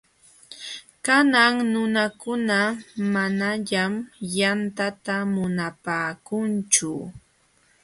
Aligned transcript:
Kanan 1.05 1.55
nunakuna 1.71 2.59
manañam 3.13 3.93
yantata 4.37 5.15
munapaakunchu. 5.33 6.89